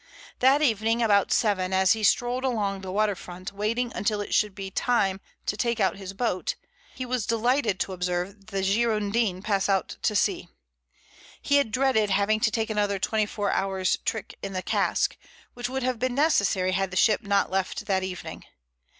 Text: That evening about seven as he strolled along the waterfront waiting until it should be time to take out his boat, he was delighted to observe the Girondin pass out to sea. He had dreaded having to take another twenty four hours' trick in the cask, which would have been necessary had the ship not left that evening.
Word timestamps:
That 0.39 0.63
evening 0.63 1.03
about 1.03 1.31
seven 1.31 1.73
as 1.73 1.91
he 1.93 2.01
strolled 2.01 2.43
along 2.43 2.81
the 2.81 2.91
waterfront 2.91 3.51
waiting 3.51 3.93
until 3.93 4.19
it 4.19 4.33
should 4.33 4.55
be 4.55 4.71
time 4.71 5.21
to 5.45 5.55
take 5.55 5.79
out 5.79 5.97
his 5.97 6.13
boat, 6.13 6.55
he 6.95 7.05
was 7.05 7.27
delighted 7.27 7.79
to 7.81 7.93
observe 7.93 8.47
the 8.47 8.63
Girondin 8.63 9.43
pass 9.43 9.69
out 9.69 9.97
to 10.01 10.15
sea. 10.15 10.47
He 11.39 11.57
had 11.57 11.69
dreaded 11.71 12.09
having 12.09 12.39
to 12.39 12.49
take 12.49 12.71
another 12.71 12.97
twenty 12.97 13.27
four 13.27 13.51
hours' 13.51 13.99
trick 14.03 14.33
in 14.41 14.53
the 14.53 14.63
cask, 14.63 15.15
which 15.53 15.69
would 15.69 15.83
have 15.83 15.99
been 15.99 16.15
necessary 16.15 16.71
had 16.71 16.89
the 16.89 16.97
ship 16.97 17.21
not 17.21 17.51
left 17.51 17.85
that 17.85 18.01
evening. 18.01 18.43